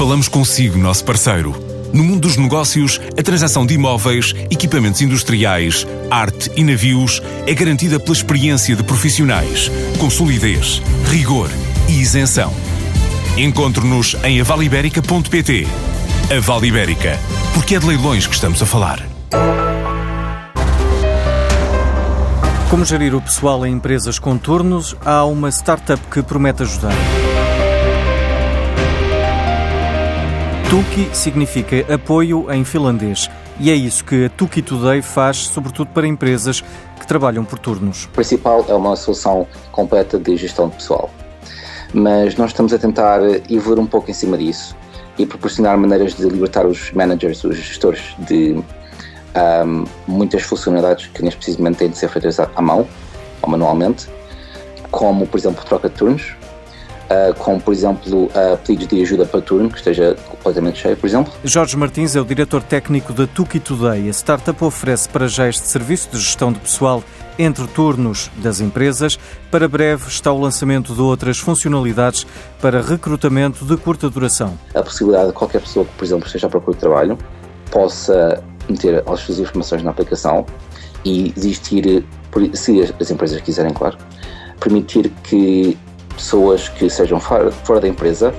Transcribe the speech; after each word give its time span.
Falamos 0.00 0.28
consigo, 0.28 0.78
nosso 0.78 1.04
parceiro. 1.04 1.54
No 1.92 2.02
mundo 2.02 2.20
dos 2.20 2.38
negócios, 2.38 2.98
a 3.18 3.22
transação 3.22 3.66
de 3.66 3.74
imóveis, 3.74 4.34
equipamentos 4.50 5.02
industriais, 5.02 5.86
arte 6.10 6.50
e 6.56 6.64
navios 6.64 7.20
é 7.46 7.52
garantida 7.52 8.00
pela 8.00 8.16
experiência 8.16 8.74
de 8.74 8.82
profissionais, 8.82 9.70
com 9.98 10.08
solidez, 10.08 10.80
rigor 11.10 11.50
e 11.86 12.00
isenção. 12.00 12.50
Encontre-nos 13.36 14.16
em 14.24 14.40
avaliberica.pt. 14.40 15.66
A 16.34 16.40
Vale 16.40 16.68
Ibérica, 16.68 17.18
porque 17.52 17.74
é 17.74 17.78
de 17.78 17.86
leilões 17.86 18.26
que 18.26 18.34
estamos 18.34 18.62
a 18.62 18.64
falar. 18.64 19.06
Como 22.70 22.86
gerir 22.86 23.14
o 23.14 23.20
pessoal 23.20 23.66
em 23.66 23.74
empresas 23.74 24.18
com 24.18 24.38
turnos? 24.38 24.96
Há 25.04 25.26
uma 25.26 25.50
startup 25.50 26.00
que 26.10 26.22
promete 26.22 26.62
ajudar. 26.62 26.94
Tuki 30.70 31.10
significa 31.12 31.84
apoio 31.92 32.48
em 32.52 32.64
finlandês 32.64 33.28
e 33.58 33.72
é 33.72 33.74
isso 33.74 34.04
que 34.04 34.26
a 34.26 34.28
Tuki 34.28 34.62
Today 34.62 35.02
faz, 35.02 35.38
sobretudo 35.38 35.90
para 35.90 36.06
empresas 36.06 36.60
que 36.60 37.04
trabalham 37.08 37.44
por 37.44 37.58
turnos. 37.58 38.04
O 38.04 38.10
principal 38.10 38.64
é 38.68 38.74
uma 38.74 38.94
solução 38.94 39.48
completa 39.72 40.16
de 40.16 40.36
gestão 40.36 40.68
de 40.68 40.76
pessoal, 40.76 41.10
mas 41.92 42.36
nós 42.36 42.50
estamos 42.50 42.72
a 42.72 42.78
tentar 42.78 43.20
evoluir 43.50 43.80
um 43.80 43.86
pouco 43.86 44.12
em 44.12 44.14
cima 44.14 44.38
disso 44.38 44.76
e 45.18 45.26
proporcionar 45.26 45.76
maneiras 45.76 46.14
de 46.14 46.22
libertar 46.28 46.64
os 46.64 46.92
managers, 46.92 47.42
os 47.42 47.56
gestores 47.56 48.14
de 48.20 48.52
um, 48.54 49.84
muitas 50.06 50.42
funcionalidades 50.42 51.08
que 51.08 51.20
neste 51.20 51.38
preciso 51.38 51.58
momento 51.58 51.78
têm 51.78 51.90
de 51.90 51.98
ser 51.98 52.08
feitas 52.08 52.38
à 52.38 52.62
mão 52.62 52.86
ou 53.42 53.50
manualmente, 53.50 54.08
como 54.92 55.26
por 55.26 55.36
exemplo 55.36 55.64
troca 55.64 55.88
de 55.88 55.96
turnos, 55.96 56.36
uh, 57.10 57.34
como 57.34 57.60
por 57.60 57.74
exemplo 57.74 58.24
uh, 58.24 58.56
pedidos 58.64 58.88
de 58.88 59.02
ajuda 59.02 59.26
para 59.26 59.40
turno 59.40 59.68
que 59.68 59.78
esteja 59.78 60.16
completamente 60.28 60.78
cheio, 60.78 60.96
por 60.96 61.06
exemplo. 61.06 61.32
Jorge 61.44 61.76
Martins 61.76 62.14
é 62.14 62.20
o 62.20 62.24
diretor 62.24 62.62
técnico 62.62 63.12
da 63.12 63.26
Tuki 63.26 63.58
Today. 63.58 64.08
A 64.08 64.12
startup 64.12 64.64
oferece 64.64 65.08
para 65.08 65.26
já 65.28 65.48
este 65.48 65.66
serviço 65.66 66.08
de 66.12 66.18
gestão 66.18 66.52
de 66.52 66.60
pessoal 66.60 67.02
entre 67.38 67.66
turnos 67.68 68.30
das 68.36 68.60
empresas. 68.60 69.18
Para 69.50 69.66
breve 69.66 70.08
está 70.08 70.30
o 70.30 70.38
lançamento 70.38 70.94
de 70.94 71.00
outras 71.00 71.38
funcionalidades 71.38 72.26
para 72.60 72.82
recrutamento 72.82 73.64
de 73.64 73.76
curta 73.76 74.08
duração. 74.10 74.58
A 74.74 74.82
possibilidade 74.82 75.28
de 75.28 75.32
qualquer 75.32 75.60
pessoa 75.60 75.84
que, 75.84 75.92
por 75.92 76.04
exemplo, 76.04 76.26
esteja 76.26 76.46
à 76.46 76.50
procura 76.50 76.74
de 76.74 76.80
trabalho 76.80 77.18
possa 77.70 78.42
meter 78.68 79.02
as 79.06 79.20
suas 79.20 79.38
informações 79.38 79.82
na 79.82 79.90
aplicação 79.90 80.44
e 81.04 81.32
existir, 81.36 82.04
se 82.52 82.82
as 83.00 83.10
empresas 83.10 83.40
quiserem, 83.40 83.72
claro, 83.72 83.96
permitir 84.60 85.10
que 85.24 85.78
pessoas 86.20 86.68
que 86.68 86.88
sejam 86.90 87.18
fora, 87.18 87.50
fora 87.50 87.80
da 87.80 87.88
empresa 87.88 88.34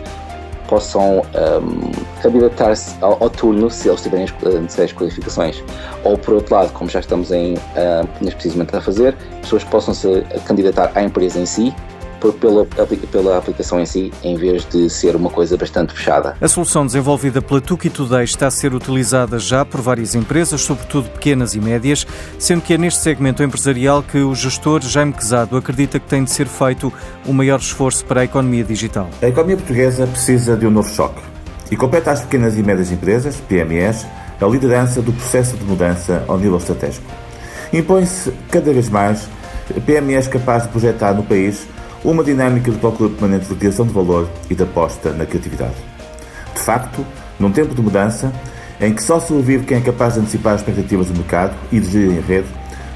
possam 0.67 1.19
um, 1.19 1.91
candidatar-se 2.21 2.95
ao, 3.01 3.21
ao, 3.21 3.29
turno 3.29 3.69
se 3.69 3.89
eles 3.89 4.01
tiverem 4.01 4.25
as, 4.25 4.79
as 4.79 4.93
qualificações. 4.93 5.61
Ou, 6.05 6.17
por 6.17 6.35
outro 6.35 6.55
lado, 6.55 6.71
como 6.71 6.89
já 6.89 7.02
estamos 7.02 7.29
em, 7.31 7.55
uh, 7.55 8.07
precisamente 8.21 8.73
a 8.73 8.79
fazer, 8.79 9.13
pessoas 9.41 9.65
possam 9.65 9.93
se 9.93 10.21
candidatar 10.45 10.91
à 10.95 11.03
empresa 11.03 11.39
em 11.39 11.45
si 11.45 11.73
pela, 12.30 12.66
pela 13.11 13.38
aplicação 13.38 13.80
em 13.80 13.86
si, 13.86 14.11
em 14.23 14.36
vez 14.36 14.66
de 14.66 14.89
ser 14.89 15.16
uma 15.16 15.30
coisa 15.30 15.58
bastante 15.58 15.94
fechada. 15.94 16.36
A 16.39 16.47
solução 16.47 16.86
desenvolvida 16.86 17.41
pela 17.41 17.61
Tuki 17.61 17.89
Today 17.89 18.23
está 18.23 18.47
a 18.47 18.52
ser 18.52 18.73
utilizada 18.73 19.39
já 19.39 19.66
por 19.66 19.81
várias 19.81 20.14
empresas, 20.14 20.61
sobretudo 20.61 21.09
pequenas 21.09 21.55
e 21.55 21.59
médias, 21.59 22.05
sendo 22.38 22.61
que 22.61 22.73
é 22.73 22.77
neste 22.77 23.02
segmento 23.02 23.42
empresarial 23.42 24.03
que 24.03 24.19
o 24.19 24.36
gestor 24.36 24.81
Jaime 24.81 25.14
Quezado 25.14 25.58
acredita 25.58 25.99
que 25.99 26.08
tem 26.08 26.23
de 26.23 26.31
ser 26.31 26.47
feito 26.47 26.92
o 27.25 27.33
maior 27.33 27.59
esforço 27.59 28.05
para 28.05 28.22
a 28.22 28.23
economia 28.25 28.64
digital. 28.64 29.09
A 29.22 29.27
economia 29.27 29.58
portuguesa 29.58 30.05
precisa 30.05 30.55
de 30.55 30.67
um 30.67 30.72
novo 30.72 30.89
choque 30.89 31.22
e 31.72 31.77
compete 31.77 32.09
às 32.09 32.22
pequenas 32.22 32.58
e 32.58 32.64
médias 32.64 32.92
empresas, 32.92 33.38
PMEs, 33.47 34.05
a 34.42 34.45
liderança 34.45 35.02
do 35.02 35.14
processo 35.14 35.55
de 35.55 35.64
mudança 35.64 36.23
ao 36.27 36.38
nível 36.38 36.58
estratégico. 36.58 37.05
Impõe-se 37.71 38.33
cada 38.49 38.73
vez 38.73 38.89
mais 38.89 39.30
PMEs 39.86 40.27
capazes 40.27 40.67
de 40.67 40.71
projetar 40.73 41.14
no 41.14 41.23
país 41.23 41.65
uma 42.04 42.23
dinâmica 42.23 42.72
de 42.72 42.78
procura 42.78 43.10
permanente 43.10 43.48
de 43.48 43.56
criação 43.56 43.86
de 43.86 43.94
valor 43.94 44.30
e 44.50 44.56
de 44.56 44.64
aposta 44.64 45.12
na 45.12 45.26
criatividade. 45.26 45.76
De 46.54 46.60
facto, 46.60 47.06
num 47.39 47.52
tempo 47.52 47.76
de 47.76 47.82
mudança, 47.82 48.32
em 48.80 48.94
que 48.94 49.04
só 49.04 49.20
sobrevive 49.20 49.66
quem 49.66 49.78
é 49.78 49.82
capaz 49.82 50.16
de 50.16 50.22
antecipar 50.22 50.54
as 50.54 50.62
expectativas 50.62 51.08
do 51.08 51.14
mercado 51.14 51.56
e 51.72 51.80
de 51.80 51.89
gerir 51.89 52.17
em 52.17 52.22
rede, 52.22 52.48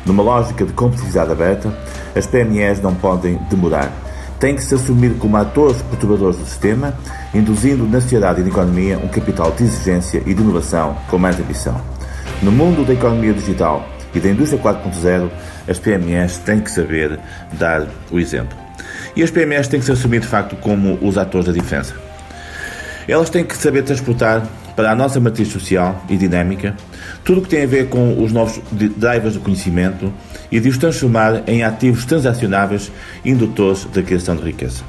numa 0.06 0.24
lógica 0.24 0.66
de 0.66 0.74
competitividade 0.74 1.32
aberta, 1.32 1.74
as 2.16 2.26
PMEs 2.26 2.82
não 2.82 2.94
podem 2.96 3.40
demorar. 3.50 3.92
Têm 4.40 4.56
que 4.56 4.64
se 4.64 4.76
assumir 4.76 5.16
como 5.18 5.38
atores 5.38 5.82
perturbadores 5.84 6.38
do 6.38 6.46
sistema, 6.46 6.94
induzindo 7.34 7.86
na 7.86 8.02
sociedade 8.02 8.42
e 8.42 8.44
na 8.44 8.50
economia 8.50 8.98
um 8.98 9.08
capital 9.08 9.52
de 9.52 9.64
exigência 9.64 10.22
e 10.26 10.34
de 10.34 10.42
inovação 10.42 10.96
com 11.10 11.18
mais 11.18 11.40
ambição. 11.40 11.80
No 12.42 12.52
mundo 12.52 12.86
da 12.86 12.94
economia 12.94 13.34
digital 13.34 13.88
e 14.14 14.20
da 14.20 14.30
indústria 14.30 14.62
4.0, 14.62 15.30
as 15.68 15.80
PMEs 15.80 16.38
têm 16.40 16.60
que 16.60 16.70
saber 16.70 17.20
dar 17.54 17.88
o 18.12 18.20
exemplo. 18.20 18.65
E 19.16 19.24
as 19.24 19.32
PMEs 19.32 19.68
têm 19.68 19.80
que 19.80 19.86
se 19.86 19.92
assumir 19.92 20.20
de 20.20 20.28
facto 20.28 20.56
como 20.58 21.00
os 21.02 21.18
atores 21.18 21.48
da 21.48 21.54
diferença. 21.54 21.96
Elas 23.08 23.30
têm 23.30 23.46
que 23.46 23.56
saber 23.56 23.84
transportar 23.84 24.46
para 24.76 24.92
a 24.92 24.96
nossa 24.96 25.20
matriz 25.20 25.48
social 25.48 26.04
e 26.10 26.18
dinâmica 26.18 26.76
tudo 27.24 27.40
o 27.40 27.44
que 27.44 27.50
tem 27.50 27.64
a 27.64 27.68
ver 27.68 27.88
com 27.88 28.22
os 28.22 28.32
novos 28.32 28.60
drivers 28.72 29.36
do 29.36 29.40
conhecimento 29.40 30.12
e 30.52 30.60
de 30.60 30.70
os 30.70 30.78
transformar 30.78 31.44
em 31.48 31.64
ativos 31.64 32.06
transacionáveis 32.06 32.92
indutores 33.24 33.86
da 33.86 34.04
criação 34.04 34.36
de 34.36 34.44
riqueza. 34.44 34.84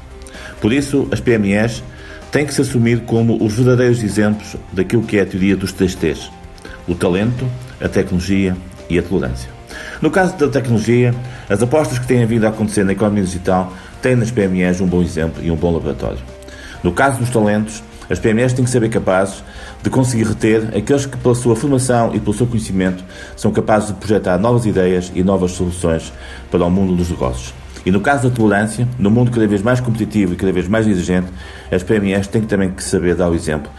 Por 0.59 0.73
isso, 0.73 1.07
as 1.11 1.19
PMEs 1.19 1.83
têm 2.31 2.45
que 2.45 2.53
se 2.53 2.61
assumir 2.61 3.01
como 3.01 3.43
os 3.43 3.53
verdadeiros 3.53 4.03
exemplos 4.03 4.55
daquilo 4.73 5.03
que 5.03 5.17
é 5.17 5.21
a 5.21 5.25
teoria 5.25 5.55
dos 5.55 5.71
três 5.71 5.95
T's: 5.95 6.29
o 6.87 6.95
talento, 6.95 7.47
a 7.79 7.87
tecnologia 7.87 8.57
e 8.89 8.99
a 8.99 9.03
tolerância. 9.03 9.56
No 10.01 10.11
caso 10.11 10.37
da 10.37 10.47
tecnologia, 10.47 11.13
as 11.49 11.61
apostas 11.61 11.97
que 11.97 12.05
têm 12.05 12.23
vindo 12.25 12.45
a 12.45 12.49
acontecer 12.49 12.83
na 12.83 12.91
economia 12.91 13.23
digital 13.23 13.73
têm 14.01 14.15
nas 14.15 14.29
PMEs 14.29 14.79
um 14.79 14.85
bom 14.85 15.01
exemplo 15.01 15.43
e 15.43 15.49
um 15.49 15.55
bom 15.55 15.73
laboratório. 15.73 16.19
No 16.83 16.91
caso 16.91 17.17
dos 17.17 17.29
talentos, 17.29 17.81
as 18.09 18.19
PMEs 18.19 18.53
têm 18.53 18.63
que 18.63 18.69
ser 18.69 18.87
capazes 18.89 19.43
de 19.81 19.89
conseguir 19.89 20.25
reter 20.25 20.69
aqueles 20.77 21.05
que, 21.05 21.17
pela 21.17 21.33
sua 21.33 21.55
formação 21.55 22.13
e 22.13 22.19
pelo 22.19 22.33
seu 22.33 22.45
conhecimento, 22.45 23.03
são 23.35 23.51
capazes 23.51 23.89
de 23.89 23.95
projetar 23.95 24.37
novas 24.37 24.65
ideias 24.65 25.11
e 25.15 25.23
novas 25.23 25.51
soluções 25.51 26.13
para 26.51 26.63
o 26.63 26.69
mundo 26.69 26.95
dos 26.95 27.09
negócios. 27.09 27.53
E 27.83 27.91
no 27.91 27.99
caso 27.99 28.29
da 28.29 28.35
tolerância, 28.35 28.87
no 28.99 29.09
mundo 29.09 29.31
cada 29.31 29.47
vez 29.47 29.63
mais 29.63 29.79
competitivo 29.79 30.33
e 30.33 30.35
cada 30.35 30.51
vez 30.51 30.67
mais 30.67 30.87
exigente, 30.87 31.27
as 31.71 31.81
PMEs 31.81 32.27
têm 32.27 32.43
também 32.43 32.69
que 32.69 32.83
saber 32.83 33.15
dar 33.15 33.29
o 33.29 33.35
exemplo, 33.35 33.71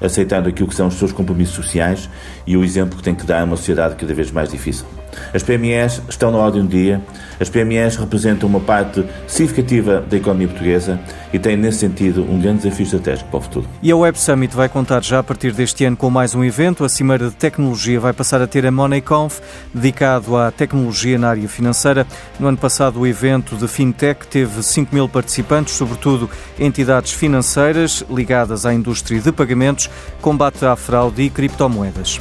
aceitando 0.00 0.48
aquilo 0.48 0.68
que 0.68 0.74
são 0.74 0.88
os 0.88 0.94
seus 0.94 1.12
compromissos 1.12 1.54
sociais 1.54 2.08
e 2.46 2.56
o 2.56 2.64
exemplo 2.64 2.96
que 2.96 3.02
têm 3.02 3.14
que 3.14 3.26
dar 3.26 3.42
a 3.42 3.44
uma 3.44 3.56
sociedade 3.56 3.94
cada 3.96 4.14
vez 4.14 4.30
mais 4.30 4.50
difícil. 4.50 4.86
As 5.32 5.42
PMEs 5.42 6.02
estão 6.08 6.30
na 6.30 6.38
ordem 6.38 6.62
do 6.62 6.68
dia, 6.68 7.00
as 7.38 7.48
PMEs 7.48 7.96
representam 7.96 8.48
uma 8.48 8.60
parte 8.60 9.04
significativa 9.26 10.00
da 10.00 10.16
economia 10.16 10.48
portuguesa 10.48 10.98
e 11.32 11.38
têm, 11.38 11.56
nesse 11.56 11.78
sentido, 11.78 12.22
um 12.22 12.40
grande 12.40 12.62
desafio 12.62 12.84
estratégico 12.84 13.30
para 13.30 13.38
o 13.38 13.42
futuro. 13.42 13.68
E 13.82 13.90
a 13.90 13.96
Web 13.96 14.18
Summit 14.18 14.54
vai 14.54 14.68
contar 14.68 15.02
já 15.02 15.18
a 15.18 15.22
partir 15.22 15.52
deste 15.52 15.84
ano 15.84 15.96
com 15.96 16.08
mais 16.08 16.34
um 16.34 16.42
evento. 16.42 16.84
A 16.84 16.88
Cimeira 16.88 17.28
de 17.28 17.34
Tecnologia 17.34 18.00
vai 18.00 18.12
passar 18.12 18.40
a 18.40 18.46
ter 18.46 18.64
a 18.64 18.70
MoneyConf, 18.70 19.40
dedicado 19.74 20.36
à 20.36 20.50
tecnologia 20.50 21.18
na 21.18 21.28
área 21.28 21.48
financeira. 21.48 22.06
No 22.40 22.48
ano 22.48 22.56
passado, 22.56 23.00
o 23.00 23.06
evento 23.06 23.56
de 23.56 23.68
FinTech 23.68 24.26
teve 24.26 24.62
5 24.62 24.94
mil 24.94 25.08
participantes, 25.08 25.74
sobretudo 25.74 26.30
entidades 26.58 27.12
financeiras 27.12 28.04
ligadas 28.08 28.64
à 28.64 28.72
indústria 28.72 29.20
de 29.20 29.32
pagamentos, 29.32 29.90
combate 30.20 30.64
à 30.64 30.74
fraude 30.74 31.22
e 31.22 31.30
criptomoedas. 31.30 32.20